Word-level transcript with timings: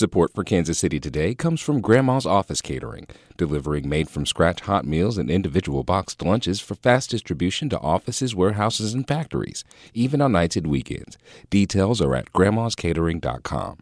Support 0.00 0.32
for 0.32 0.44
Kansas 0.44 0.78
City 0.78 0.98
Today 0.98 1.34
comes 1.34 1.60
from 1.60 1.82
Grandma's 1.82 2.24
Office 2.24 2.62
Catering, 2.62 3.06
delivering 3.36 3.86
made 3.86 4.08
from 4.08 4.24
scratch 4.24 4.62
hot 4.62 4.86
meals 4.86 5.18
and 5.18 5.30
individual 5.30 5.84
boxed 5.84 6.22
lunches 6.22 6.58
for 6.58 6.74
fast 6.74 7.10
distribution 7.10 7.68
to 7.68 7.78
offices, 7.80 8.34
warehouses, 8.34 8.94
and 8.94 9.06
factories, 9.06 9.62
even 9.92 10.22
on 10.22 10.32
nights 10.32 10.56
and 10.56 10.68
weekends. 10.68 11.18
Details 11.50 12.00
are 12.00 12.14
at 12.14 12.32
grandmascatering.com. 12.32 13.76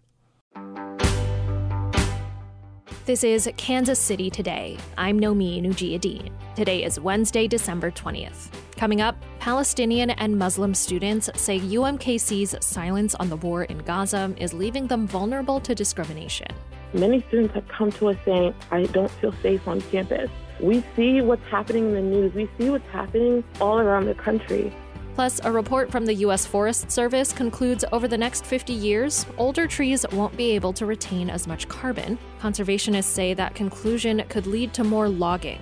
This 3.09 3.25
is 3.25 3.51
Kansas 3.57 3.99
City 3.99 4.29
Today. 4.29 4.77
I'm 4.99 5.19
Nomin 5.19 5.65
Ujiyediin. 5.65 6.31
Today 6.55 6.85
is 6.85 7.01
Wednesday, 7.01 7.49
December 7.49 7.91
20th. 7.91 8.51
Coming 8.77 9.01
up, 9.01 9.17
Palestinian 9.39 10.11
and 10.11 10.39
Muslim 10.39 10.75
students 10.75 11.31
say 11.35 11.59
UMKC's 11.59 12.63
silence 12.63 13.15
on 13.15 13.31
the 13.31 13.37
war 13.37 13.63
in 13.65 13.79
Gaza 13.79 14.35
is 14.37 14.53
leaving 14.53 14.89
them 14.89 15.07
vulnerable 15.07 15.59
to 15.59 15.75
discrimination. 15.75 16.49
Many 16.93 17.25
students 17.29 17.55
have 17.55 17.67
come 17.69 17.91
to 17.93 18.09
us 18.09 18.19
saying, 18.27 18.55
I 18.71 18.85
don't 18.85 19.11
feel 19.11 19.33
safe 19.41 19.67
on 19.67 19.81
campus. 19.81 20.29
We 20.61 20.85
see 20.95 21.23
what's 21.23 21.47
happening 21.47 21.87
in 21.87 21.95
the 21.95 22.03
news, 22.03 22.35
we 22.35 22.51
see 22.59 22.69
what's 22.69 22.91
happening 22.91 23.43
all 23.59 23.79
around 23.79 24.05
the 24.05 24.17
country. 24.17 24.71
Plus, 25.15 25.41
a 25.45 25.51
report 25.51 25.91
from 25.91 26.05
the 26.05 26.15
U.S. 26.27 26.45
Forest 26.45 26.91
Service 26.91 27.33
concludes 27.33 27.87
over 27.91 28.07
the 28.07 28.19
next 28.19 28.45
50 28.45 28.75
years, 28.75 29.25
older 29.39 29.67
trees 29.67 30.05
won't 30.13 30.37
be 30.37 30.51
able 30.51 30.75
to 30.75 30.85
retain 30.85 31.31
as 31.31 31.47
much 31.47 31.69
carbon. 31.69 32.19
Conservationists 32.41 33.05
say 33.05 33.35
that 33.35 33.55
conclusion 33.57 34.23
could 34.29 34.47
lead 34.47 34.73
to 34.75 34.85
more 34.85 35.09
logging. 35.09 35.61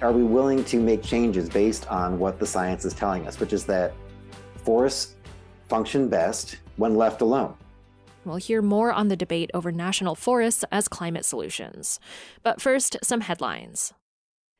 Are 0.00 0.12
we 0.12 0.22
willing 0.22 0.64
to 0.64 0.78
make 0.80 1.02
changes 1.02 1.50
based 1.50 1.86
on 1.88 2.18
what 2.18 2.38
the 2.38 2.46
science 2.46 2.86
is 2.86 2.94
telling 2.94 3.26
us, 3.26 3.38
which 3.38 3.52
is 3.52 3.66
that 3.66 3.92
forests 4.56 5.16
function 5.68 6.08
best 6.08 6.56
when 6.76 6.94
left 6.94 7.20
alone? 7.20 7.54
We'll 8.24 8.36
hear 8.36 8.62
more 8.62 8.90
on 8.90 9.08
the 9.08 9.16
debate 9.16 9.50
over 9.52 9.70
national 9.70 10.14
forests 10.14 10.64
as 10.72 10.88
climate 10.88 11.26
solutions. 11.26 12.00
But 12.42 12.60
first, 12.60 12.96
some 13.02 13.20
headlines. 13.20 13.92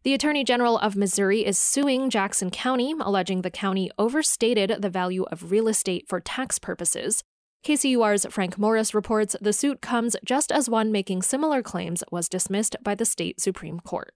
The 0.03 0.13
Attorney 0.13 0.45
General 0.45 0.77
of 0.77 0.97
Missouri 0.97 1.47
is 1.47 1.59
suing 1.59 2.11
Jackson 2.11 2.51
County, 2.51 2.95
alleging 3.01 3.41
the 3.41 3.51
county 3.51 3.91
overstated 3.99 4.83
the 4.83 4.91
value 4.91 5.23
of 5.33 5.51
real 5.51 5.67
estate 5.67 6.05
for 6.09 6.21
tax 6.21 6.59
purposes. 6.59 7.25
KCUR's 7.65 8.27
Frank 8.29 8.59
Morris 8.59 8.93
reports 8.93 9.35
the 9.41 9.55
suit 9.55 9.81
comes 9.81 10.17
just 10.23 10.53
as 10.53 10.69
one 10.69 10.93
making 10.93 11.23
similar 11.23 11.63
claims 11.63 12.05
was 12.11 12.29
dismissed 12.29 12.77
by 12.83 12.95
the 12.95 13.07
state 13.07 13.41
Supreme 13.41 13.81
Court. 13.81 14.13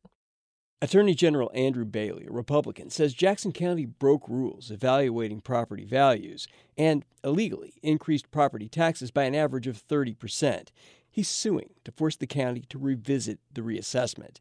Attorney 0.82 1.14
General 1.14 1.50
Andrew 1.54 1.86
Bailey, 1.86 2.26
a 2.28 2.30
Republican, 2.30 2.90
says 2.90 3.14
Jackson 3.14 3.52
County 3.52 3.86
broke 3.86 4.28
rules 4.28 4.70
evaluating 4.70 5.40
property 5.40 5.86
values 5.86 6.46
and 6.76 7.06
illegally 7.24 7.72
increased 7.82 8.30
property 8.30 8.68
taxes 8.68 9.10
by 9.10 9.24
an 9.24 9.34
average 9.34 9.66
of 9.66 9.82
30%. 9.88 10.68
He's 11.10 11.28
suing 11.30 11.70
to 11.86 11.92
force 11.92 12.16
the 12.16 12.26
county 12.26 12.64
to 12.68 12.78
revisit 12.78 13.38
the 13.50 13.62
reassessment. 13.62 14.40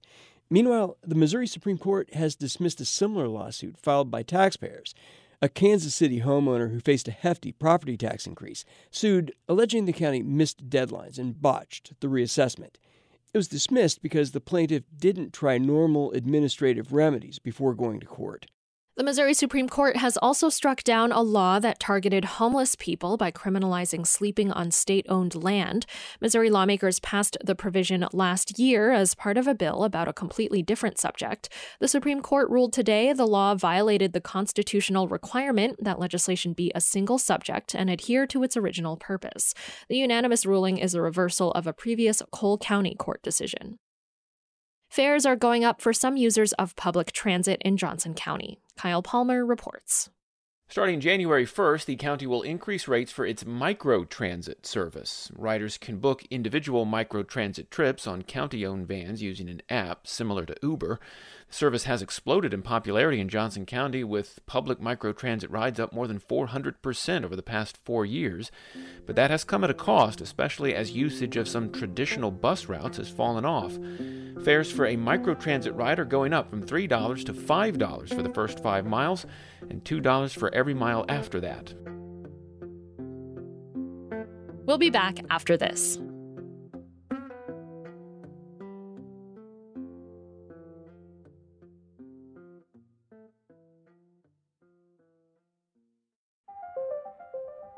Meanwhile, 0.49 0.97
the 1.01 1.15
Missouri 1.15 1.47
Supreme 1.47 1.77
Court 1.77 2.13
has 2.13 2.35
dismissed 2.35 2.81
a 2.81 2.85
similar 2.85 3.29
lawsuit 3.29 3.77
filed 3.77 4.11
by 4.11 4.23
taxpayers. 4.23 4.93
A 5.39 5.49
Kansas 5.49 5.93
City 5.93 6.21
homeowner 6.21 6.71
who 6.71 6.79
faced 6.79 7.07
a 7.07 7.11
hefty 7.11 7.51
property 7.51 7.95
tax 7.95 8.25
increase 8.25 8.65
sued, 8.89 9.31
alleging 9.47 9.85
the 9.85 9.93
county 9.93 10.23
missed 10.23 10.67
deadlines 10.67 11.19
and 11.19 11.39
botched 11.39 11.93
the 11.99 12.07
reassessment. 12.07 12.77
It 13.35 13.37
was 13.37 13.47
dismissed 13.47 14.01
because 14.01 14.31
the 14.31 14.41
plaintiff 14.41 14.85
didn't 14.97 15.33
try 15.33 15.59
normal 15.59 16.11
administrative 16.13 16.91
remedies 16.91 17.37
before 17.37 17.75
going 17.75 17.99
to 17.99 18.07
court. 18.07 18.47
The 18.97 19.03
Missouri 19.03 19.35
Supreme 19.35 19.69
Court 19.69 19.97
has 19.97 20.17
also 20.17 20.49
struck 20.49 20.83
down 20.83 21.11
a 21.11 21.21
law 21.21 21.59
that 21.59 21.79
targeted 21.79 22.25
homeless 22.25 22.73
people 22.73 23.15
by 23.15 23.29
criminalizing 23.29 24.07
sleeping 24.07 24.51
on 24.51 24.71
state 24.71 25.05
owned 25.07 25.35
land. 25.35 25.85
Missouri 26.19 26.49
lawmakers 26.49 26.99
passed 26.99 27.37
the 27.43 27.53
provision 27.53 28.07
last 28.11 28.57
year 28.57 28.91
as 28.91 29.13
part 29.13 29.37
of 29.37 29.45
a 29.45 29.53
bill 29.53 29.83
about 29.83 30.07
a 30.07 30.13
completely 30.13 30.63
different 30.63 30.97
subject. 30.97 31.47
The 31.79 31.87
Supreme 31.87 32.23
Court 32.23 32.49
ruled 32.49 32.73
today 32.73 33.13
the 33.13 33.27
law 33.27 33.53
violated 33.53 34.13
the 34.13 34.19
constitutional 34.19 35.07
requirement 35.07 35.75
that 35.79 35.99
legislation 35.99 36.53
be 36.53 36.71
a 36.73 36.81
single 36.81 37.19
subject 37.19 37.75
and 37.75 37.91
adhere 37.91 38.25
to 38.25 38.41
its 38.41 38.57
original 38.57 38.97
purpose. 38.97 39.53
The 39.89 39.97
unanimous 39.97 40.43
ruling 40.43 40.79
is 40.79 40.95
a 40.95 41.03
reversal 41.03 41.51
of 41.51 41.67
a 41.67 41.71
previous 41.71 42.23
Cole 42.31 42.57
County 42.57 42.95
court 42.95 43.21
decision. 43.21 43.77
Fares 44.89 45.25
are 45.25 45.35
going 45.35 45.63
up 45.63 45.81
for 45.81 45.93
some 45.93 46.17
users 46.17 46.53
of 46.53 46.75
public 46.75 47.11
transit 47.11 47.61
in 47.63 47.77
Johnson 47.77 48.13
County. 48.13 48.59
Kyle 48.77 49.01
Palmer 49.01 49.45
reports. 49.45 50.09
Starting 50.69 50.99
January 50.99 51.45
1st, 51.45 51.85
the 51.85 51.95
county 51.95 52.27
will 52.27 52.41
increase 52.41 52.89
rates 52.89 53.11
for 53.11 53.25
its 53.25 53.45
microtransit 53.45 54.65
service. 54.65 55.31
Riders 55.33 55.77
can 55.77 55.97
book 55.99 56.25
individual 56.29 56.85
microtransit 56.85 57.69
trips 57.69 58.05
on 58.05 58.23
county 58.23 58.65
owned 58.65 58.87
vans 58.87 59.21
using 59.21 59.47
an 59.47 59.61
app 59.69 60.07
similar 60.07 60.45
to 60.45 60.55
Uber. 60.61 60.99
Service 61.49 61.85
has 61.85 62.01
exploded 62.01 62.53
in 62.53 62.61
popularity 62.61 63.21
in 63.21 63.29
Johnson 63.29 63.65
County, 63.65 64.03
with 64.03 64.39
public 64.45 64.79
microtransit 64.79 65.47
rides 65.49 65.79
up 65.79 65.93
more 65.93 66.05
than 66.05 66.19
400% 66.19 67.23
over 67.23 67.35
the 67.35 67.41
past 67.41 67.77
four 67.85 68.05
years. 68.05 68.51
But 69.05 69.15
that 69.15 69.31
has 69.31 69.45
come 69.45 69.63
at 69.63 69.69
a 69.69 69.73
cost, 69.73 70.19
especially 70.19 70.75
as 70.75 70.91
usage 70.91 71.37
of 71.37 71.47
some 71.47 71.71
traditional 71.71 72.31
bus 72.31 72.65
routes 72.65 72.97
has 72.97 73.09
fallen 73.09 73.45
off. 73.45 73.79
Fares 74.43 74.71
for 74.71 74.85
a 74.85 74.97
microtransit 74.97 75.75
ride 75.77 75.99
are 75.99 76.05
going 76.05 76.33
up 76.33 76.49
from 76.49 76.63
$3 76.63 77.25
to 77.25 77.33
$5 77.33 78.13
for 78.13 78.21
the 78.21 78.33
first 78.33 78.61
five 78.61 78.85
miles 78.85 79.25
and 79.69 79.83
$2 79.83 80.37
for 80.37 80.53
every 80.53 80.73
mile 80.73 81.05
after 81.07 81.39
that. 81.39 81.73
We'll 84.65 84.77
be 84.77 84.89
back 84.89 85.19
after 85.29 85.55
this. 85.55 85.97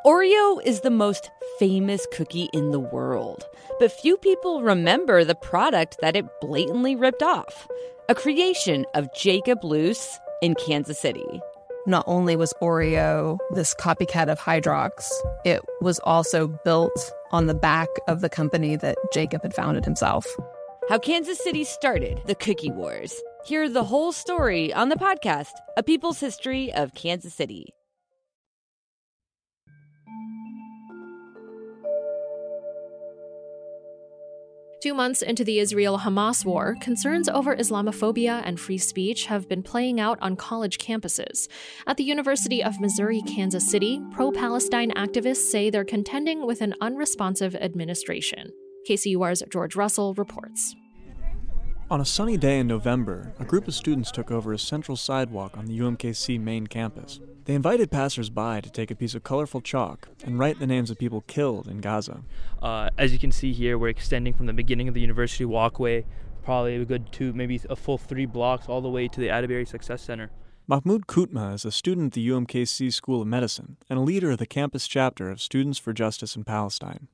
Oreo 0.05 0.63
is 0.63 0.79
the 0.79 0.89
most 0.89 1.29
famous 1.59 2.07
cookie 2.13 2.47
in 2.53 2.71
the 2.71 2.79
world, 2.79 3.43
but 3.79 3.91
few 3.91 4.15
people 4.15 4.63
remember 4.63 5.25
the 5.25 5.35
product 5.35 5.97
that 5.99 6.15
it 6.15 6.25
blatantly 6.39 6.95
ripped 6.95 7.21
off 7.21 7.67
a 8.07 8.15
creation 8.15 8.85
of 8.95 9.13
Jacob 9.13 9.63
Loose 9.63 10.17
in 10.41 10.55
Kansas 10.55 10.97
City. 10.97 11.41
Not 11.85 12.05
only 12.07 12.37
was 12.37 12.53
Oreo 12.61 13.37
this 13.53 13.75
copycat 13.75 14.29
of 14.29 14.39
Hydrox, 14.39 15.11
it 15.43 15.61
was 15.81 15.99
also 15.99 16.47
built 16.47 17.11
on 17.31 17.47
the 17.47 17.53
back 17.53 17.89
of 18.07 18.21
the 18.21 18.29
company 18.29 18.77
that 18.77 18.97
Jacob 19.11 19.43
had 19.43 19.53
founded 19.53 19.83
himself. 19.83 20.25
How 20.87 20.97
Kansas 20.97 21.43
City 21.43 21.65
started 21.65 22.21
the 22.25 22.35
Cookie 22.35 22.71
Wars. 22.71 23.13
Hear 23.45 23.69
the 23.69 23.83
whole 23.83 24.13
story 24.13 24.73
on 24.73 24.87
the 24.87 24.95
podcast, 24.95 25.51
A 25.75 25.83
People's 25.83 26.21
History 26.21 26.71
of 26.73 26.93
Kansas 26.93 27.33
City. 27.33 27.73
Two 34.81 34.93
months 34.93 35.21
into 35.21 35.43
the 35.43 35.59
Israel 35.59 35.99
Hamas 35.99 36.45
war, 36.45 36.77
concerns 36.79 37.27
over 37.27 37.53
Islamophobia 37.53 38.41
and 38.45 38.57
free 38.57 38.77
speech 38.77 39.25
have 39.25 39.49
been 39.49 39.61
playing 39.61 39.99
out 39.99 40.17
on 40.21 40.37
college 40.37 40.77
campuses. 40.77 41.49
At 41.85 41.97
the 41.97 42.05
University 42.05 42.63
of 42.63 42.79
Missouri 42.79 43.21
Kansas 43.23 43.69
City, 43.69 44.01
pro 44.11 44.31
Palestine 44.31 44.91
activists 44.91 45.49
say 45.51 45.69
they're 45.69 45.83
contending 45.83 46.45
with 46.45 46.61
an 46.61 46.75
unresponsive 46.79 47.55
administration. 47.55 48.53
KCUR's 48.89 49.43
George 49.49 49.75
Russell 49.75 50.13
reports. 50.13 50.73
On 51.91 51.99
a 51.99 52.05
sunny 52.05 52.37
day 52.37 52.59
in 52.59 52.67
November, 52.67 53.33
a 53.39 53.43
group 53.43 53.67
of 53.67 53.73
students 53.73 54.11
took 54.11 54.29
over 54.29 54.53
a 54.53 54.59
central 54.59 54.95
sidewalk 54.95 55.57
on 55.57 55.65
the 55.65 55.79
UMKC 55.79 56.39
main 56.39 56.67
campus. 56.67 57.19
They 57.45 57.55
invited 57.55 57.89
passersby 57.89 58.61
to 58.61 58.69
take 58.69 58.91
a 58.91 58.95
piece 58.95 59.15
of 59.15 59.23
colorful 59.23 59.59
chalk 59.59 60.07
and 60.23 60.37
write 60.37 60.59
the 60.59 60.67
names 60.67 60.91
of 60.91 60.99
people 60.99 61.21
killed 61.21 61.67
in 61.67 61.81
Gaza. 61.81 62.21
Uh, 62.61 62.91
as 62.99 63.11
you 63.11 63.17
can 63.17 63.31
see 63.31 63.53
here, 63.53 63.75
we're 63.75 63.87
extending 63.87 64.35
from 64.35 64.45
the 64.45 64.53
beginning 64.53 64.87
of 64.87 64.93
the 64.93 65.01
university 65.01 65.45
walkway, 65.45 66.05
probably 66.43 66.75
a 66.75 66.85
good 66.85 67.11
two, 67.11 67.33
maybe 67.33 67.59
a 67.71 67.75
full 67.75 67.97
three 67.97 68.27
blocks, 68.27 68.69
all 68.69 68.81
the 68.81 68.89
way 68.89 69.07
to 69.07 69.19
the 69.19 69.31
Atterbury 69.31 69.65
Success 69.65 70.03
Center. 70.03 70.29
Mahmoud 70.67 71.07
Kutma 71.07 71.55
is 71.55 71.65
a 71.65 71.71
student 71.71 72.07
at 72.07 72.13
the 72.13 72.29
UMKC 72.29 72.93
School 72.93 73.23
of 73.23 73.27
Medicine 73.27 73.77
and 73.89 73.97
a 73.97 74.03
leader 74.03 74.29
of 74.29 74.37
the 74.37 74.45
campus 74.45 74.87
chapter 74.87 75.31
of 75.31 75.41
Students 75.41 75.79
for 75.79 75.91
Justice 75.91 76.35
in 76.35 76.43
Palestine. 76.43 77.07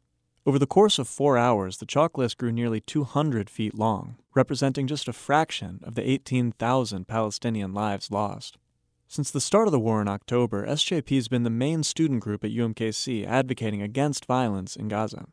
Over 0.48 0.60
the 0.60 0.68
course 0.68 1.00
of 1.00 1.08
four 1.08 1.40
hours, 1.40 1.78
the 1.78 1.88
chalk 1.88 2.20
list 2.20 2.38
grew 2.38 2.52
nearly 2.52 2.80
200 2.80 3.50
feet 3.50 3.74
long, 3.74 4.18
representing 4.36 4.86
just 4.86 5.08
a 5.08 5.14
fraction 5.14 5.80
of 5.82 5.96
the 5.96 6.08
18,000 6.08 7.08
Palestinian 7.08 7.74
lives 7.74 8.12
lost. 8.12 8.60
Since 9.08 9.32
the 9.32 9.42
start 9.42 9.68
of 9.68 9.72
the 9.72 9.80
war 9.80 10.02
in 10.04 10.08
October, 10.08 10.64
SJP 10.68 11.16
has 11.16 11.28
been 11.28 11.42
the 11.42 11.50
main 11.50 11.82
student 11.82 12.20
group 12.20 12.44
at 12.44 12.52
UMKC 12.52 13.26
advocating 13.26 13.82
against 13.82 14.28
violence 14.28 14.76
in 14.76 14.88
Gaza. 14.88 15.26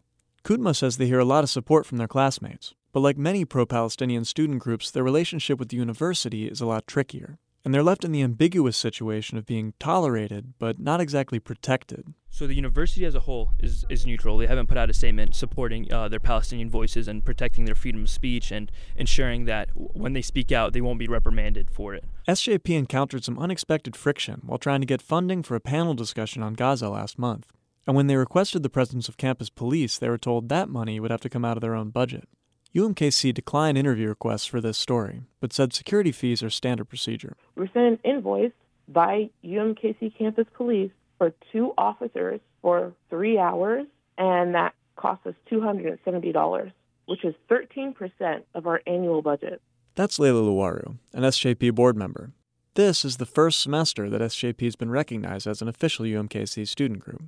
Kutma 0.44 0.75
says 0.75 0.97
they 0.97 1.06
hear 1.06 1.19
a 1.19 1.26
lot 1.26 1.44
of 1.44 1.50
support 1.50 1.85
from 1.85 1.99
their 1.99 2.08
classmates, 2.08 2.73
but 2.91 3.00
like 3.00 3.19
many 3.19 3.44
pro 3.44 3.67
Palestinian 3.67 4.25
student 4.25 4.61
groups, 4.61 4.91
their 4.91 5.05
relationship 5.05 5.58
with 5.58 5.69
the 5.69 5.76
university 5.76 6.47
is 6.47 6.62
a 6.62 6.67
lot 6.67 6.87
trickier. 6.87 7.38
And 7.64 7.73
they're 7.73 7.82
left 7.82 8.05
in 8.05 8.12
the 8.12 8.23
ambiguous 8.23 8.76
situation 8.76 9.38
of 9.38 9.47
being 9.47 9.75
tolerated 9.79 10.55
but 10.59 10.79
not 10.79 11.00
exactly 11.00 11.38
protected. 11.38 12.12
So 12.31 12.47
the 12.47 12.55
university 12.55 13.05
as 13.05 13.14
a 13.14 13.20
whole 13.20 13.50
is, 13.61 13.85
is 13.91 14.06
neutral. 14.06 14.38
They 14.38 14.47
haven't 14.47 14.67
put 14.67 14.79
out 14.79 14.88
a 14.88 14.94
statement 14.94 15.35
supporting 15.35 15.93
uh, 15.93 16.09
their 16.09 16.19
Palestinian 16.19 16.70
voices 16.70 17.06
and 17.06 17.25
protecting 17.25 17.67
their 17.67 17.75
freedom 17.75 18.05
of 18.05 18.11
speech 18.11 18.50
and 18.50 18.73
ensuring 18.97 19.44
that 19.44 19.69
when 19.75 20.14
they 20.14 20.23
speak 20.23 20.50
out, 20.50 20.73
they 20.73 20.81
won't 20.81 20.99
be 20.99 21.09
reprimanded 21.09 21.70
for 21.70 21.94
it. 21.94 22.05
SJP 22.26 22.70
encountered 22.70 23.23
some 23.23 23.38
unexpected 23.38 23.94
friction 23.94 24.41
while 24.47 24.58
trying 24.58 24.81
to 24.81 24.87
get 24.87 25.03
funding 25.03 25.43
for 25.43 25.55
a 25.56 25.61
panel 25.61 25.93
discussion 25.93 26.43
on 26.43 26.55
Gaza 26.55 26.88
last 26.88 27.19
month. 27.19 27.53
And 27.87 27.97
when 27.97 28.06
they 28.06 28.17
requested 28.17 28.62
the 28.62 28.70
presence 28.70 29.08
of 29.08 29.17
campus 29.17 29.50
police, 29.50 29.99
they 29.99 30.08
were 30.08 30.19
told 30.19 30.49
that 30.49 30.69
money 30.69 31.00
would 31.00 31.11
have 31.11 31.20
to 31.23 31.29
come 31.29 31.44
out 31.44 31.56
of 31.56 31.61
their 31.61 31.75
own 31.75 31.91
budget. 31.91 32.29
UMKC 32.75 33.35
declined 33.35 33.77
interview 33.77 34.09
requests 34.09 34.47
for 34.47 34.61
this 34.61 34.79
story, 34.79 35.23
but 35.41 35.53
said 35.53 35.75
security 35.75 36.11
fees 36.11 36.43
are 36.43 36.49
standard 36.49 36.87
procedure. 36.87 37.37
We 37.55 37.63
were 37.63 37.71
sent 37.75 37.87
an 37.87 37.99
invoice 38.03 38.53
by 38.89 39.29
UMKC 39.45 40.17
campus 40.17 40.47
police 40.55 40.91
for 41.19 41.35
two 41.53 41.75
officers 41.77 42.41
for 42.63 42.95
three 43.11 43.39
hours, 43.39 43.87
and 44.17 44.55
that 44.55 44.75
cost 44.97 45.27
us 45.27 45.35
$270, 45.51 46.73
which 47.05 47.25
is 47.25 47.35
13% 47.51 48.43
of 48.55 48.67
our 48.67 48.81
annual 48.87 49.21
budget. 49.21 49.61
That's 49.95 50.19
Layla 50.19 50.43
Luwaru, 50.43 50.97
an 51.13 51.25
SJP 51.25 51.75
board 51.75 51.97
member. 51.97 52.33
This 52.75 53.05
is 53.05 53.19
the 53.19 53.27
first 53.27 53.61
semester 53.61 54.09
that 54.09 54.23
SJP 54.23 54.63
has 54.63 54.77
been 54.77 54.91
recognized 54.91 55.47
as 55.47 55.61
an 55.61 55.69
official 55.69 56.07
UMKC 56.07 56.67
student 56.67 57.01
group. 57.01 57.25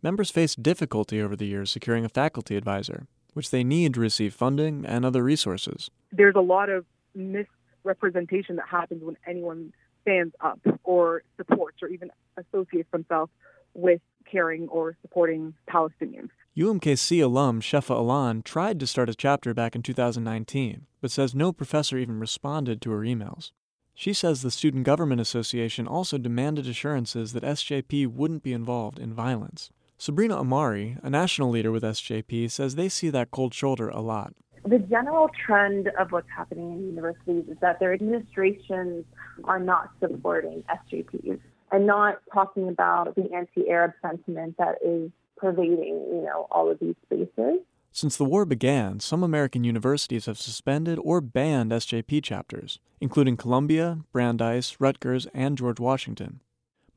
Members 0.00 0.30
faced 0.30 0.62
difficulty 0.62 1.20
over 1.20 1.36
the 1.36 1.46
years 1.46 1.70
securing 1.70 2.06
a 2.06 2.08
faculty 2.08 2.56
advisor, 2.56 3.06
which 3.36 3.50
they 3.50 3.62
need 3.62 3.92
to 3.92 4.00
receive 4.00 4.32
funding 4.32 4.86
and 4.86 5.04
other 5.04 5.22
resources. 5.22 5.90
There's 6.10 6.34
a 6.34 6.40
lot 6.40 6.70
of 6.70 6.86
misrepresentation 7.14 8.56
that 8.56 8.66
happens 8.66 9.04
when 9.04 9.18
anyone 9.26 9.74
stands 10.00 10.34
up 10.40 10.58
or 10.84 11.22
supports 11.36 11.82
or 11.82 11.88
even 11.88 12.10
associates 12.38 12.88
themselves 12.92 13.30
with 13.74 14.00
caring 14.24 14.68
or 14.68 14.96
supporting 15.02 15.52
Palestinians. 15.68 16.30
UMKC 16.56 17.22
alum 17.22 17.60
Shefa 17.60 17.94
Alan 17.94 18.40
tried 18.40 18.80
to 18.80 18.86
start 18.86 19.10
a 19.10 19.14
chapter 19.14 19.52
back 19.52 19.76
in 19.76 19.82
2019, 19.82 20.86
but 21.02 21.10
says 21.10 21.34
no 21.34 21.52
professor 21.52 21.98
even 21.98 22.18
responded 22.18 22.80
to 22.80 22.90
her 22.92 23.00
emails. 23.00 23.50
She 23.92 24.14
says 24.14 24.40
the 24.40 24.50
Student 24.50 24.84
Government 24.84 25.20
Association 25.20 25.86
also 25.86 26.16
demanded 26.16 26.66
assurances 26.66 27.34
that 27.34 27.42
SJP 27.42 28.06
wouldn't 28.06 28.42
be 28.42 28.54
involved 28.54 28.98
in 28.98 29.12
violence. 29.12 29.68
Sabrina 29.98 30.38
Amari, 30.38 30.98
a 31.02 31.08
national 31.08 31.48
leader 31.48 31.72
with 31.72 31.82
SJP, 31.82 32.50
says 32.50 32.74
they 32.74 32.88
see 32.88 33.08
that 33.10 33.30
cold 33.30 33.54
shoulder 33.54 33.88
a 33.88 34.00
lot. 34.00 34.34
The 34.64 34.78
general 34.78 35.30
trend 35.46 35.88
of 35.98 36.12
what's 36.12 36.28
happening 36.36 36.72
in 36.72 36.86
universities 36.86 37.44
is 37.48 37.56
that 37.60 37.80
their 37.80 37.94
administrations 37.94 39.04
are 39.44 39.60
not 39.60 39.90
supporting 40.00 40.64
SJPs 40.64 41.40
and 41.72 41.86
not 41.86 42.20
talking 42.32 42.68
about 42.68 43.14
the 43.14 43.32
anti-Arab 43.32 43.92
sentiment 44.02 44.56
that 44.58 44.76
is 44.84 45.10
pervading, 45.36 46.06
you 46.10 46.22
know, 46.24 46.46
all 46.50 46.70
of 46.70 46.78
these 46.78 46.94
spaces. 47.06 47.60
Since 47.92 48.18
the 48.18 48.24
war 48.24 48.44
began, 48.44 49.00
some 49.00 49.22
American 49.22 49.64
universities 49.64 50.26
have 50.26 50.36
suspended 50.36 50.98
or 51.02 51.22
banned 51.22 51.70
SJP 51.70 52.22
chapters, 52.22 52.78
including 53.00 53.38
Columbia, 53.38 54.00
Brandeis, 54.12 54.76
Rutgers, 54.78 55.26
and 55.32 55.56
George 55.56 55.80
Washington. 55.80 56.40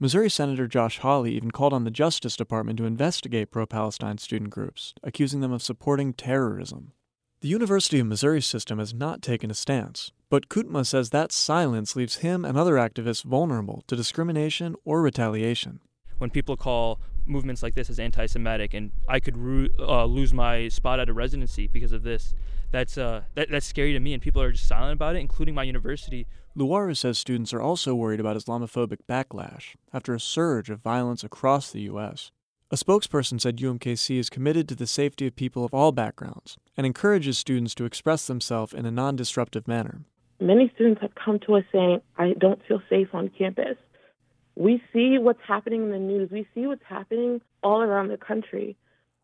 Missouri 0.01 0.29
Senator 0.29 0.65
Josh 0.65 0.99
Hawley 0.99 1.35
even 1.35 1.51
called 1.51 1.73
on 1.73 1.83
the 1.83 1.91
Justice 1.91 2.37
Department 2.37 2.77
to 2.77 2.85
investigate 2.85 3.51
pro 3.51 3.65
Palestine 3.65 4.17
student 4.17 4.49
groups, 4.49 4.93
accusing 5.03 5.41
them 5.41 5.51
of 5.51 5.61
supporting 5.61 6.13
terrorism. 6.13 6.93
The 7.41 7.49
University 7.49 7.99
of 7.99 8.07
Missouri 8.07 8.39
system 8.39 8.79
has 8.79 8.93
not 8.93 9.21
taken 9.21 9.51
a 9.51 9.53
stance, 9.53 10.13
but 10.29 10.47
Kutma 10.47 10.85
says 10.85 11.09
that 11.09 11.33
silence 11.33 11.97
leaves 11.97 12.17
him 12.17 12.45
and 12.45 12.57
other 12.57 12.75
activists 12.75 13.25
vulnerable 13.25 13.83
to 13.87 13.97
discrimination 13.97 14.73
or 14.85 15.01
retaliation. 15.01 15.81
When 16.17 16.29
people 16.29 16.55
call 16.55 17.01
movements 17.29 17.63
like 17.63 17.75
this 17.75 17.89
as 17.89 17.99
anti 17.99 18.25
Semitic 18.25 18.73
and 18.73 18.91
I 19.07 19.19
could 19.19 19.37
ru- 19.37 19.69
uh, 19.79 20.05
lose 20.05 20.33
my 20.33 20.67
spot 20.67 20.99
at 20.99 21.09
a 21.09 21.13
residency 21.13 21.67
because 21.67 21.91
of 21.91 22.03
this, 22.03 22.33
that's, 22.71 22.97
uh, 22.97 23.21
that, 23.35 23.49
that's 23.49 23.65
scary 23.65 23.93
to 23.93 23.99
me, 23.99 24.13
and 24.13 24.21
people 24.21 24.41
are 24.41 24.51
just 24.51 24.67
silent 24.67 24.93
about 24.93 25.15
it, 25.15 25.19
including 25.19 25.55
my 25.55 25.63
university. 25.63 26.27
Luwaru 26.57 26.97
says 26.97 27.17
students 27.17 27.53
are 27.53 27.61
also 27.61 27.95
worried 27.95 28.19
about 28.19 28.35
Islamophobic 28.35 28.99
backlash 29.07 29.75
after 29.93 30.13
a 30.13 30.19
surge 30.19 30.69
of 30.69 30.81
violence 30.81 31.23
across 31.23 31.71
the 31.71 31.81
U.S. 31.81 32.31
A 32.71 32.75
spokesperson 32.75 33.41
said 33.41 33.57
UMKC 33.57 34.19
is 34.19 34.29
committed 34.29 34.67
to 34.69 34.75
the 34.75 34.85
safety 34.85 35.25
of 35.25 35.35
people 35.35 35.65
of 35.65 35.73
all 35.73 35.91
backgrounds 35.91 36.57
and 36.77 36.85
encourages 36.85 37.37
students 37.37 37.73
to 37.75 37.85
express 37.85 38.27
themselves 38.27 38.73
in 38.73 38.85
a 38.85 38.91
non 38.91 39.15
disruptive 39.15 39.67
manner. 39.67 40.01
Many 40.39 40.71
students 40.75 41.01
have 41.01 41.15
come 41.15 41.39
to 41.47 41.55
us 41.55 41.63
saying, 41.71 42.01
I 42.17 42.33
don't 42.37 42.61
feel 42.67 42.81
safe 42.89 43.07
on 43.13 43.29
campus. 43.37 43.75
We 44.59 44.83
see 44.91 45.17
what's 45.17 45.39
happening 45.47 45.83
in 45.83 45.89
the 45.89 45.97
news, 45.97 46.31
we 46.31 46.45
see 46.53 46.67
what's 46.67 46.83
happening 46.85 47.39
all 47.63 47.81
around 47.81 48.09
the 48.09 48.17
country. 48.17 48.75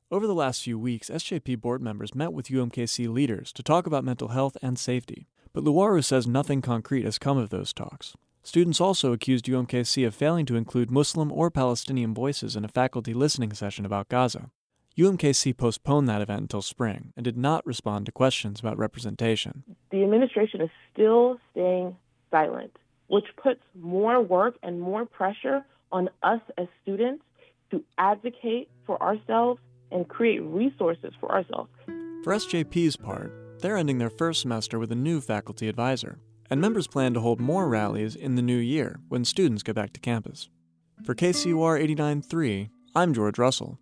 Over 0.09 0.27
the 0.27 0.33
last 0.33 0.63
few 0.63 0.79
weeks, 0.79 1.09
SJP 1.09 1.59
board 1.59 1.81
members 1.81 2.15
met 2.15 2.31
with 2.31 2.47
UMKC 2.47 3.11
leaders 3.11 3.51
to 3.51 3.61
talk 3.61 3.85
about 3.85 4.05
mental 4.05 4.29
health 4.29 4.55
and 4.61 4.79
safety, 4.79 5.27
but 5.51 5.65
Luwaru 5.65 6.01
says 6.01 6.25
nothing 6.25 6.61
concrete 6.61 7.03
has 7.03 7.19
come 7.19 7.37
of 7.37 7.49
those 7.49 7.73
talks. 7.73 8.15
Students 8.43 8.79
also 8.79 9.11
accused 9.11 9.43
UMKC 9.43 10.07
of 10.07 10.15
failing 10.15 10.45
to 10.45 10.55
include 10.55 10.89
Muslim 10.89 11.33
or 11.33 11.51
Palestinian 11.51 12.13
voices 12.13 12.55
in 12.55 12.63
a 12.63 12.69
faculty 12.69 13.13
listening 13.13 13.51
session 13.51 13.85
about 13.85 14.07
Gaza. 14.07 14.51
UMKC 14.97 15.57
postponed 15.57 16.07
that 16.07 16.21
event 16.21 16.43
until 16.43 16.61
spring 16.61 17.11
and 17.17 17.25
did 17.25 17.35
not 17.35 17.65
respond 17.65 18.05
to 18.05 18.13
questions 18.13 18.61
about 18.61 18.77
representation. 18.77 19.65
The 19.91 20.01
administration 20.01 20.61
is 20.61 20.69
still 20.93 21.41
staying 21.51 21.97
silent, 22.31 22.77
which 23.07 23.25
puts 23.41 23.61
more 23.75 24.21
work 24.21 24.55
and 24.63 24.79
more 24.79 25.05
pressure 25.05 25.65
on 25.91 26.09
us 26.23 26.41
as 26.57 26.67
students 26.81 27.23
to 27.71 27.83
advocate 27.97 28.69
for 28.85 29.01
ourselves 29.01 29.59
and 29.91 30.07
create 30.07 30.41
resources 30.41 31.13
for 31.19 31.31
ourselves. 31.31 31.69
For 32.23 32.33
SJP's 32.33 32.97
part, 32.97 33.31
they're 33.59 33.77
ending 33.77 33.97
their 33.97 34.09
first 34.09 34.41
semester 34.41 34.79
with 34.79 34.91
a 34.91 34.95
new 34.95 35.21
faculty 35.21 35.69
advisor 35.69 36.19
and 36.49 36.61
members 36.61 36.87
plan 36.87 37.13
to 37.13 37.21
hold 37.21 37.39
more 37.39 37.67
rallies 37.67 38.15
in 38.15 38.35
the 38.35 38.41
new 38.41 38.57
year 38.57 38.99
when 39.09 39.25
students 39.25 39.63
get 39.63 39.75
back 39.75 39.93
to 39.93 39.99
campus. 39.99 40.49
For 41.03 41.15
KCUR 41.15 41.81
89.3, 41.95 42.69
I'm 42.95 43.13
George 43.13 43.37
Russell. 43.37 43.79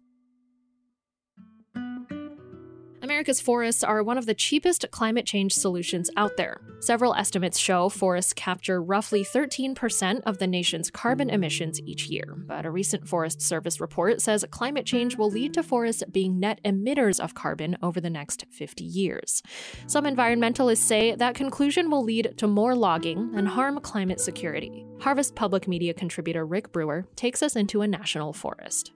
America's 3.04 3.42
forests 3.42 3.84
are 3.84 4.02
one 4.02 4.18
of 4.18 4.26
the 4.26 4.34
cheapest 4.34 4.90
climate 4.92 5.26
change 5.26 5.54
solutions 5.54 6.10
out 6.16 6.38
there. 6.38 6.62
Several 6.80 7.14
estimates 7.16 7.60
show 7.60 7.90
forests 7.90 8.32
capture 8.32 8.82
roughly 8.82 9.26
13% 9.26 10.22
of 10.26 10.38
the 10.38 10.48
nation's 10.48 10.90
carbon 10.90 11.30
emissions 11.30 11.82
each 11.82 12.08
year. 12.08 12.34
But 12.48 12.66
a 12.66 12.72
recent 12.72 13.06
Forest 13.06 13.42
Service 13.42 13.82
report 13.82 14.22
says 14.22 14.46
climate 14.52 14.86
change 14.86 15.18
will 15.18 15.30
lead 15.30 15.54
to 15.56 15.64
forests 15.64 16.02
being 16.14 16.40
net 16.40 16.62
emitters 16.64 17.20
of 17.20 17.36
carbon 17.36 17.76
over 17.84 18.00
the 18.00 18.10
next 18.10 18.46
50 18.52 18.86
years. 18.86 19.44
Some 19.86 20.06
environmentalists 20.06 20.78
say 20.78 21.14
that 21.14 21.36
conclusion 21.36 21.92
will 21.92 22.06
lead 22.06 22.36
to 22.38 22.48
more 22.48 22.74
logging 22.74 23.34
and 23.36 23.50
harm 23.50 23.82
climate 23.82 24.22
security. 24.22 24.86
Harvest 25.02 25.36
Public 25.36 25.68
Media 25.68 25.94
contributor 25.94 26.46
Rick 26.46 26.72
Brewer 26.72 27.06
takes 27.18 27.44
us 27.44 27.58
into 27.58 27.82
a 27.82 27.88
national 27.88 28.32
forest. 28.32 28.94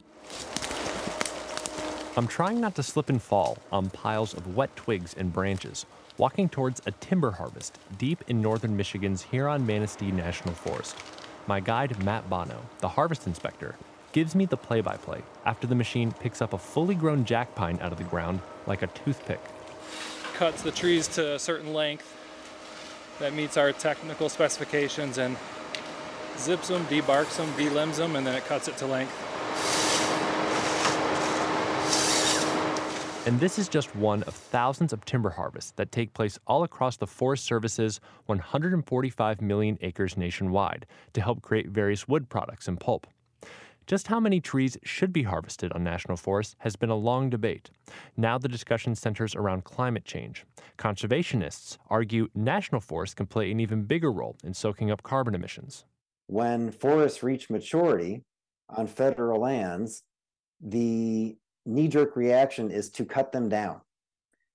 I'm 2.18 2.28
trying 2.28 2.60
not 2.60 2.74
to 2.74 2.82
slip 2.82 3.10
and 3.10 3.22
fall 3.22 3.60
on 3.72 3.92
piles 3.92 4.34
of 4.34 4.56
wet 4.56 4.76
twigs 4.76 5.14
and 5.16 5.32
branches, 5.32 5.86
walking 6.18 6.50
towards 6.50 6.82
a 6.88 6.92
timber 6.94 7.30
harvest 7.30 7.78
deep 8.00 8.24
in 8.28 8.42
northern 8.42 8.76
Michigan's 8.76 9.22
Huron 9.22 9.68
Manistee 9.68 10.10
National 10.10 10.56
Forest. 10.56 10.96
My 11.46 11.60
guide, 11.60 12.04
Matt 12.04 12.28
Bono, 12.28 12.60
the 12.80 12.88
harvest 12.88 13.28
inspector, 13.28 13.76
gives 14.14 14.34
me 14.34 14.46
the 14.46 14.58
play 14.58 14.82
by 14.82 14.98
play 14.98 15.22
after 15.46 15.68
the 15.68 15.76
machine 15.76 16.12
picks 16.12 16.42
up 16.42 16.54
a 16.54 16.58
fully 16.58 16.96
grown 16.96 17.24
jack 17.24 17.54
pine 17.54 17.78
out 17.84 17.92
of 17.92 18.00
the 18.00 18.04
ground 18.06 18.40
like 18.66 18.82
a 18.82 18.88
toothpick. 18.88 19.40
Cuts 20.34 20.64
the 20.64 20.72
trees 20.72 21.08
to 21.10 21.36
a 21.36 21.40
certain 21.40 21.72
length 21.72 22.16
that 23.20 23.36
meets 23.36 23.58
our 23.58 23.72
technical 23.72 24.28
specifications 24.28 25.20
and 25.20 25.38
zips 26.36 26.70
them, 26.70 26.84
debarks 26.86 27.38
them, 27.38 27.54
delimbs 27.56 27.98
them, 27.98 28.16
and 28.16 28.26
then 28.26 28.34
it 28.34 28.46
cuts 28.46 28.68
it 28.68 28.76
to 28.78 28.88
length. 28.88 29.37
And 33.28 33.42
this 33.42 33.60
is 33.60 33.68
just 33.68 33.94
one 33.94 34.24
of 34.24 34.34
thousands 34.34 34.94
of 34.94 35.04
timber 35.04 35.32
harvests 35.32 35.72
that 35.72 35.92
take 35.92 36.14
place 36.14 36.40
all 36.48 36.64
across 36.64 36.96
the 36.96 37.06
Forest 37.06 37.44
Service's 37.44 38.00
145 38.28 39.42
million 39.42 39.78
acres 39.82 40.16
nationwide 40.16 40.86
to 41.12 41.20
help 41.20 41.42
create 41.42 41.68
various 41.68 42.08
wood 42.08 42.30
products 42.30 42.70
and 42.70 42.80
pulp. 42.80 43.06
Just 43.86 44.08
how 44.08 44.22
many 44.22 44.40
trees 44.40 44.78
should 44.86 45.12
be 45.12 45.24
harvested 45.24 45.74
on 45.74 45.84
national 45.84 46.16
forests 46.16 46.56
has 46.60 46.78
been 46.78 46.90
a 46.90 46.96
long 46.96 47.30
debate. 47.30 47.70
Now 48.16 48.38
the 48.38 48.48
discussion 48.48 48.96
centers 48.96 49.36
around 49.36 49.66
climate 49.66 50.06
change. 50.06 50.46
Conservationists 50.78 51.78
argue 51.90 52.30
national 52.34 52.80
forests 52.80 53.14
can 53.14 53.26
play 53.26 53.52
an 53.52 53.60
even 53.60 53.84
bigger 53.84 54.10
role 54.10 54.38
in 54.42 54.54
soaking 54.54 54.90
up 54.90 55.04
carbon 55.04 55.36
emissions. 55.36 55.84
When 56.28 56.72
forests 56.72 57.22
reach 57.24 57.50
maturity 57.50 58.24
on 58.70 58.88
federal 58.88 59.42
lands, 59.42 60.04
the 60.62 61.36
knee 61.68 61.88
jerk 61.88 62.16
reaction 62.16 62.72
is 62.72 62.90
to 62.90 63.06
cut 63.06 63.32
them 63.32 63.50
down. 63.50 63.82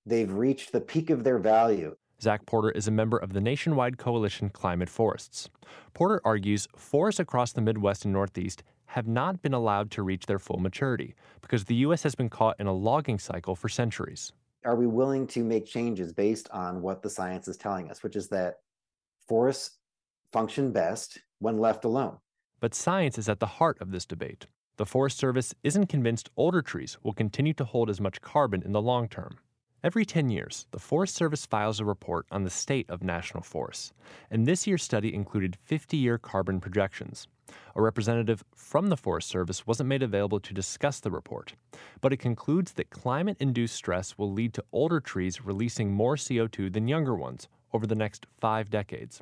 They've 0.07 0.33
reached 0.33 0.73
the 0.73 0.81
peak 0.81 1.11
of 1.11 1.23
their 1.23 1.39
value. 1.39 1.95
Zach 2.21 2.47
Porter 2.47 2.71
is 2.71 2.89
a 2.89 2.93
member 2.93 3.19
of 3.19 3.33
the 3.33 3.41
nationwide 3.41 3.99
coalition 3.99 4.49
Climate 4.49 4.89
Forests. 4.89 5.51
Porter 5.93 6.21
argues 6.25 6.67
forests 6.77 7.21
across 7.21 7.53
the 7.53 7.61
Midwest 7.61 8.05
and 8.05 8.13
Northeast 8.13 8.63
have 8.87 9.07
not 9.07 9.43
been 9.43 9.55
allowed 9.55 9.91
to 9.91 10.03
reach 10.03 10.27
their 10.27 10.39
full 10.39 10.59
maturity 10.59 11.15
because 11.41 11.65
the 11.65 11.75
U.S. 11.77 12.03
has 12.03 12.15
been 12.15 12.29
caught 12.29 12.59
in 12.59 12.67
a 12.67 12.73
logging 12.73 13.19
cycle 13.19 13.55
for 13.55 13.69
centuries. 13.69 14.33
Are 14.65 14.77
we 14.77 14.87
willing 14.87 15.27
to 15.29 15.43
make 15.43 15.67
changes 15.67 16.13
based 16.13 16.49
on 16.51 16.83
what 16.83 17.03
the 17.03 17.11
science 17.11 17.49
is 17.49 17.57
telling 17.57 17.91
us, 17.91 18.03
which 18.03 18.17
is 18.17 18.29
that 18.29 18.57
forests 19.27 19.79
function 20.33 20.73
best 20.73 21.19
when 21.41 21.59
left 21.59 21.85
alone? 21.85 22.19
But 22.61 22.75
science 22.75 23.19
is 23.19 23.29
at 23.29 23.41
the 23.41 23.47
heart 23.47 23.81
of 23.81 23.91
this 23.91 24.07
debate. 24.07 24.47
The 24.79 24.87
Forest 24.87 25.19
Service 25.19 25.55
isn't 25.63 25.89
convinced 25.89 26.31
older 26.35 26.63
trees 26.63 26.97
will 27.03 27.13
continue 27.13 27.53
to 27.55 27.65
hold 27.65 27.91
as 27.91 28.01
much 28.01 28.23
carbon 28.23 28.63
in 28.63 28.73
the 28.73 28.81
long 28.81 29.07
term. 29.07 29.37
Every 29.85 30.07
10 30.07 30.31
years, 30.31 30.67
the 30.71 30.79
Forest 30.79 31.15
Service 31.15 31.45
files 31.45 31.79
a 31.79 31.85
report 31.85 32.25
on 32.31 32.45
the 32.45 32.51
state 32.51 32.89
of 32.89 33.03
national 33.03 33.43
forests, 33.43 33.93
and 34.31 34.47
this 34.47 34.67
year's 34.67 34.83
study 34.83 35.13
included 35.13 35.57
50 35.57 35.99
year 35.99 36.17
carbon 36.17 36.59
projections. 36.59 37.29
A 37.77 37.83
representative 37.83 38.43
from 38.57 38.89
the 38.89 38.97
Forest 38.97 39.29
Service 39.29 39.67
wasn't 39.67 39.91
made 39.91 40.03
available 40.03 40.41
to 40.41 40.55
discuss 40.55 41.01
the 41.01 41.11
report, 41.11 41.53
but 42.01 42.15
it 42.15 42.19
concludes 42.19 42.73
that 42.73 42.89
climate 42.89 43.37
induced 43.41 43.75
stress 43.75 44.17
will 44.17 44.33
lead 44.33 44.55
to 44.55 44.65
older 44.73 45.01
trees 45.01 45.45
releasing 45.45 45.93
more 45.93 46.17
CO2 46.17 46.73
than 46.73 46.89
younger 46.89 47.15
ones 47.15 47.47
over 47.73 47.87
the 47.87 47.95
next 47.95 48.27
five 48.41 48.71
decades. 48.71 49.21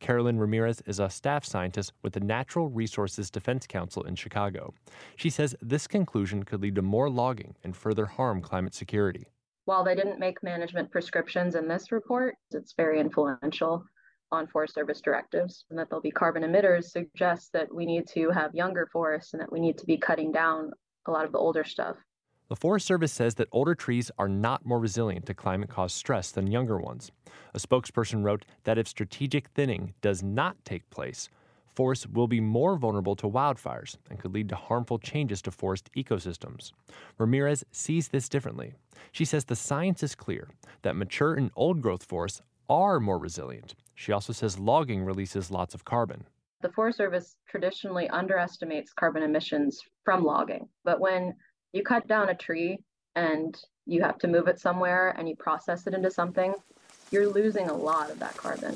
Carolyn 0.00 0.38
Ramirez 0.38 0.82
is 0.86 0.98
a 0.98 1.10
staff 1.10 1.44
scientist 1.44 1.92
with 2.02 2.12
the 2.12 2.20
Natural 2.20 2.68
Resources 2.68 3.30
Defense 3.30 3.66
Council 3.66 4.02
in 4.02 4.14
Chicago. 4.14 4.74
She 5.16 5.30
says 5.30 5.54
this 5.60 5.86
conclusion 5.86 6.42
could 6.42 6.62
lead 6.62 6.74
to 6.74 6.82
more 6.82 7.08
logging 7.08 7.54
and 7.62 7.76
further 7.76 8.06
harm 8.06 8.40
climate 8.40 8.74
security. 8.74 9.26
While 9.64 9.84
they 9.84 9.94
didn't 9.94 10.18
make 10.18 10.42
management 10.42 10.90
prescriptions 10.90 11.54
in 11.54 11.68
this 11.68 11.92
report, 11.92 12.34
it's 12.50 12.74
very 12.76 12.98
influential 12.98 13.84
on 14.32 14.48
Forest 14.48 14.74
Service 14.74 15.00
directives. 15.00 15.64
And 15.70 15.78
that 15.78 15.88
there'll 15.88 16.02
be 16.02 16.10
carbon 16.10 16.42
emitters 16.42 16.84
suggests 16.86 17.50
that 17.52 17.72
we 17.72 17.86
need 17.86 18.08
to 18.08 18.30
have 18.30 18.54
younger 18.54 18.88
forests 18.92 19.34
and 19.34 19.40
that 19.40 19.52
we 19.52 19.60
need 19.60 19.78
to 19.78 19.86
be 19.86 19.96
cutting 19.96 20.32
down 20.32 20.72
a 21.06 21.10
lot 21.10 21.24
of 21.24 21.32
the 21.32 21.38
older 21.38 21.64
stuff. 21.64 21.96
The 22.52 22.56
Forest 22.56 22.86
Service 22.86 23.12
says 23.14 23.36
that 23.36 23.48
older 23.50 23.74
trees 23.74 24.10
are 24.18 24.28
not 24.28 24.66
more 24.66 24.78
resilient 24.78 25.24
to 25.24 25.32
climate 25.32 25.70
caused 25.70 25.96
stress 25.96 26.30
than 26.30 26.52
younger 26.52 26.76
ones. 26.76 27.10
A 27.54 27.58
spokesperson 27.58 28.24
wrote 28.24 28.44
that 28.64 28.76
if 28.76 28.86
strategic 28.86 29.48
thinning 29.48 29.94
does 30.02 30.22
not 30.22 30.62
take 30.62 30.90
place, 30.90 31.30
forests 31.74 32.06
will 32.06 32.26
be 32.26 32.42
more 32.42 32.76
vulnerable 32.76 33.16
to 33.16 33.26
wildfires 33.26 33.96
and 34.10 34.18
could 34.18 34.34
lead 34.34 34.50
to 34.50 34.54
harmful 34.54 34.98
changes 34.98 35.40
to 35.40 35.50
forest 35.50 35.88
ecosystems. 35.96 36.72
Ramirez 37.16 37.64
sees 37.72 38.08
this 38.08 38.28
differently. 38.28 38.74
She 39.12 39.24
says 39.24 39.46
the 39.46 39.56
science 39.56 40.02
is 40.02 40.14
clear 40.14 40.50
that 40.82 40.94
mature 40.94 41.32
and 41.32 41.50
old 41.56 41.80
growth 41.80 42.04
forests 42.04 42.42
are 42.68 43.00
more 43.00 43.18
resilient. 43.18 43.74
She 43.94 44.12
also 44.12 44.34
says 44.34 44.58
logging 44.58 45.06
releases 45.06 45.50
lots 45.50 45.74
of 45.74 45.86
carbon. 45.86 46.26
The 46.60 46.68
Forest 46.68 46.98
Service 46.98 47.34
traditionally 47.48 48.10
underestimates 48.10 48.92
carbon 48.92 49.22
emissions 49.22 49.80
from 50.04 50.22
logging, 50.22 50.68
but 50.84 51.00
when 51.00 51.34
you 51.72 51.82
cut 51.82 52.06
down 52.06 52.28
a 52.28 52.34
tree 52.34 52.78
and 53.14 53.58
you 53.86 54.02
have 54.02 54.18
to 54.18 54.28
move 54.28 54.48
it 54.48 54.60
somewhere 54.60 55.10
and 55.18 55.28
you 55.28 55.36
process 55.36 55.86
it 55.86 55.94
into 55.94 56.10
something, 56.10 56.54
you're 57.10 57.28
losing 57.28 57.68
a 57.68 57.74
lot 57.74 58.10
of 58.10 58.18
that 58.18 58.36
carbon. 58.36 58.72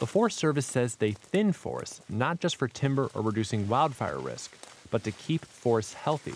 The 0.00 0.06
Forest 0.06 0.38
Service 0.38 0.66
says 0.66 0.96
they 0.96 1.12
thin 1.12 1.52
forests 1.52 2.00
not 2.08 2.40
just 2.40 2.56
for 2.56 2.68
timber 2.68 3.10
or 3.14 3.22
reducing 3.22 3.68
wildfire 3.68 4.18
risk, 4.18 4.56
but 4.90 5.04
to 5.04 5.12
keep 5.12 5.44
forests 5.44 5.94
healthy. 5.94 6.34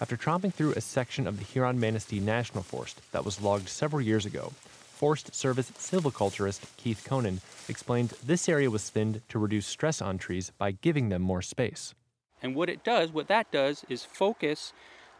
After 0.00 0.16
tromping 0.16 0.54
through 0.54 0.72
a 0.72 0.80
section 0.80 1.26
of 1.26 1.38
the 1.38 1.44
Huron 1.44 1.78
Manistee 1.78 2.20
National 2.20 2.62
Forest 2.62 3.00
that 3.12 3.24
was 3.24 3.40
logged 3.40 3.68
several 3.68 4.00
years 4.00 4.24
ago, 4.24 4.52
Forest 4.94 5.34
Service 5.34 5.70
silviculturist 5.72 6.60
Keith 6.76 7.04
Conan 7.04 7.40
explained 7.68 8.14
this 8.24 8.48
area 8.48 8.70
was 8.70 8.88
thinned 8.88 9.22
to 9.28 9.38
reduce 9.38 9.66
stress 9.66 10.00
on 10.00 10.18
trees 10.18 10.52
by 10.56 10.72
giving 10.72 11.08
them 11.08 11.22
more 11.22 11.42
space. 11.42 11.94
And 12.42 12.54
what 12.54 12.68
it 12.68 12.84
does, 12.84 13.12
what 13.12 13.28
that 13.28 13.50
does, 13.50 13.84
is 13.88 14.04
focus 14.04 14.72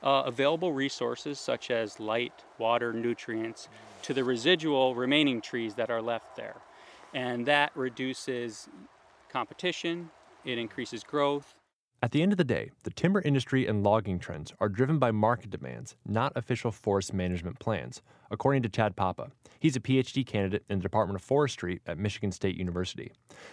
uh, 0.03 0.23
available 0.25 0.73
resources 0.73 1.39
such 1.39 1.71
as 1.71 2.01
light, 2.01 2.33
water, 2.59 2.93
nutrients 2.93 3.69
to 4.03 4.15
the 4.15 4.25
residual 4.25 4.95
remaining 4.95 5.41
trees 5.41 5.75
that 5.75 5.91
are 5.91 6.01
left 6.01 6.37
there. 6.37 6.57
And 7.13 7.47
that 7.47 7.73
reduces 7.75 8.69
competition, 9.31 10.11
it 10.45 10.59
increases 10.59 11.05
growth. 11.05 11.55
At 12.03 12.13
the 12.13 12.23
end 12.23 12.33
of 12.33 12.39
the 12.39 12.45
day, 12.45 12.71
the 12.85 12.91
timber 12.91 13.21
industry 13.21 13.67
and 13.67 13.83
logging 13.83 14.19
trends 14.19 14.55
are 14.59 14.71
driven 14.71 14.99
by 14.99 15.11
market 15.11 15.51
demands, 15.51 15.97
not 16.07 16.33
official 16.35 16.73
forest 16.73 17.13
management 17.13 17.59
plans, 17.59 18.01
according 18.31 18.63
to 18.63 18.71
Chad 18.71 18.97
Papa. 18.97 19.33
He's 19.59 19.77
a 19.77 19.81
PhD 19.81 20.27
candidate 20.27 20.65
in 20.71 20.79
the 20.79 20.83
Department 20.83 21.17
of 21.17 21.23
Forestry 21.23 21.83
at 21.87 21.99
Michigan 21.99 22.33
State 22.33 22.57
University. 22.57 23.13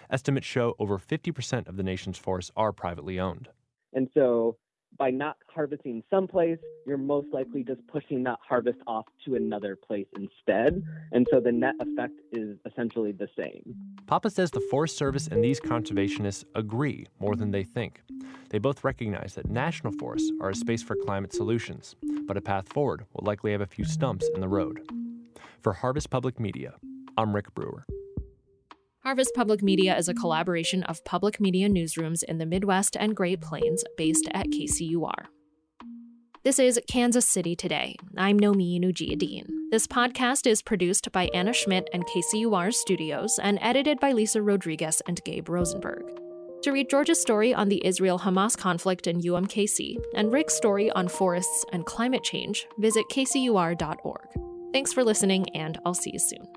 Estimates 0.09 0.47
show 0.47 0.75
over 0.79 0.97
50% 0.97 1.67
of 1.67 1.75
the 1.75 1.83
nation's 1.83 2.17
forests 2.17 2.51
are 2.55 2.71
privately 2.71 3.19
owned. 3.19 3.49
And 3.97 4.07
so 4.13 4.57
by 4.99 5.09
not 5.09 5.37
harvesting 5.53 6.03
someplace, 6.11 6.59
you're 6.85 6.99
most 6.99 7.33
likely 7.33 7.63
just 7.63 7.81
pushing 7.87 8.23
that 8.23 8.37
harvest 8.47 8.77
off 8.85 9.05
to 9.25 9.33
another 9.33 9.75
place 9.75 10.05
instead. 10.15 10.83
And 11.11 11.27
so 11.31 11.39
the 11.39 11.51
net 11.51 11.73
effect 11.79 12.13
is 12.31 12.57
essentially 12.65 13.11
the 13.11 13.27
same. 13.35 13.75
Papa 14.05 14.29
says 14.29 14.51
the 14.51 14.65
Forest 14.69 14.97
Service 14.97 15.27
and 15.27 15.43
these 15.43 15.59
conservationists 15.59 16.45
agree 16.53 17.07
more 17.19 17.35
than 17.35 17.49
they 17.49 17.63
think. 17.63 18.03
They 18.51 18.59
both 18.59 18.83
recognize 18.83 19.33
that 19.33 19.49
national 19.49 19.93
forests 19.93 20.31
are 20.41 20.51
a 20.51 20.55
space 20.55 20.83
for 20.83 20.95
climate 20.95 21.33
solutions, 21.33 21.95
but 22.27 22.37
a 22.37 22.41
path 22.41 22.71
forward 22.71 23.03
will 23.13 23.25
likely 23.25 23.51
have 23.51 23.61
a 23.61 23.65
few 23.65 23.83
stumps 23.83 24.29
in 24.35 24.41
the 24.41 24.47
road. 24.47 24.87
For 25.59 25.73
Harvest 25.73 26.11
Public 26.11 26.39
Media, 26.39 26.75
I'm 27.17 27.33
Rick 27.33 27.55
Brewer. 27.55 27.87
Harvest 29.07 29.33
Public 29.33 29.63
Media 29.63 29.97
is 29.97 30.09
a 30.09 30.13
collaboration 30.13 30.83
of 30.83 31.01
public 31.05 31.39
media 31.39 31.69
newsrooms 31.69 32.23
in 32.23 32.39
the 32.39 32.45
Midwest 32.45 32.97
and 32.99 33.15
Great 33.15 33.39
Plains 33.39 33.81
based 33.95 34.27
at 34.33 34.47
KCUR. 34.47 35.27
This 36.43 36.59
is 36.59 36.77
Kansas 36.89 37.25
City 37.25 37.55
Today. 37.55 37.95
I'm 38.17 38.37
Nomin 38.37 38.83
Ujiyediin. 38.83 39.45
This 39.71 39.87
podcast 39.87 40.45
is 40.45 40.61
produced 40.61 41.09
by 41.13 41.29
Anna 41.33 41.53
Schmidt 41.53 41.87
and 41.93 42.05
KCUR 42.05 42.73
Studios 42.73 43.39
and 43.41 43.57
edited 43.61 43.97
by 44.01 44.11
Lisa 44.11 44.41
Rodriguez 44.41 45.01
and 45.07 45.23
Gabe 45.23 45.47
Rosenberg. 45.47 46.03
To 46.63 46.73
read 46.73 46.89
George's 46.89 47.21
story 47.21 47.53
on 47.53 47.69
the 47.69 47.81
Israel 47.85 48.19
Hamas 48.19 48.57
conflict 48.57 49.07
in 49.07 49.21
UMKC 49.21 49.95
and 50.15 50.33
Rick's 50.33 50.57
story 50.57 50.91
on 50.91 51.07
forests 51.07 51.63
and 51.71 51.85
climate 51.85 52.25
change, 52.25 52.67
visit 52.77 53.05
kcur.org. 53.09 54.27
Thanks 54.73 54.91
for 54.91 55.05
listening, 55.05 55.45
and 55.55 55.79
I'll 55.85 55.93
see 55.93 56.11
you 56.11 56.19
soon. 56.19 56.56